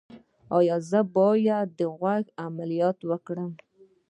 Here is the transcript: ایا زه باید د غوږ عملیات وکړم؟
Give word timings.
ایا 0.57 0.75
زه 0.89 0.99
باید 1.17 1.67
د 1.79 1.79
غوږ 1.97 2.25
عملیات 2.45 2.99
وکړم؟ 3.09 3.51